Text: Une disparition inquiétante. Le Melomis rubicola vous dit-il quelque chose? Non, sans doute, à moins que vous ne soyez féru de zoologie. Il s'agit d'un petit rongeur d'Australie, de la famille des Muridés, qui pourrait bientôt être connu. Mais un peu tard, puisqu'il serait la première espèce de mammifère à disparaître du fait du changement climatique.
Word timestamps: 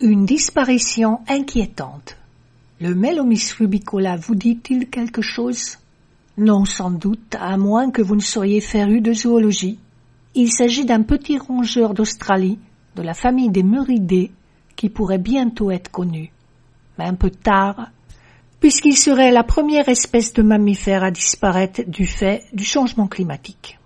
Une 0.00 0.26
disparition 0.26 1.20
inquiétante. 1.28 2.16
Le 2.80 2.96
Melomis 2.96 3.52
rubicola 3.56 4.16
vous 4.16 4.34
dit-il 4.34 4.90
quelque 4.90 5.22
chose? 5.22 5.78
Non, 6.36 6.64
sans 6.64 6.90
doute, 6.90 7.36
à 7.38 7.56
moins 7.56 7.92
que 7.92 8.02
vous 8.02 8.16
ne 8.16 8.20
soyez 8.20 8.60
féru 8.60 9.00
de 9.00 9.12
zoologie. 9.12 9.78
Il 10.34 10.50
s'agit 10.50 10.84
d'un 10.84 11.02
petit 11.02 11.38
rongeur 11.38 11.94
d'Australie, 11.94 12.58
de 12.96 13.02
la 13.02 13.14
famille 13.14 13.50
des 13.50 13.62
Muridés, 13.62 14.32
qui 14.74 14.88
pourrait 14.88 15.18
bientôt 15.18 15.70
être 15.70 15.92
connu. 15.92 16.32
Mais 16.98 17.04
un 17.04 17.14
peu 17.14 17.30
tard, 17.30 17.90
puisqu'il 18.58 18.96
serait 18.96 19.30
la 19.30 19.44
première 19.44 19.88
espèce 19.88 20.32
de 20.32 20.42
mammifère 20.42 21.04
à 21.04 21.12
disparaître 21.12 21.82
du 21.86 22.04
fait 22.04 22.42
du 22.52 22.64
changement 22.64 23.06
climatique. 23.06 23.78